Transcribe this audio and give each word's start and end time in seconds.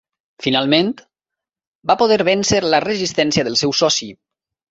Finalment, 0.43 0.87
va 1.91 1.97
poder 2.01 2.17
vèncer 2.29 2.61
la 2.75 2.81
resistència 2.87 3.47
del 3.49 3.59
seu 3.65 3.77
soci. 3.83 4.09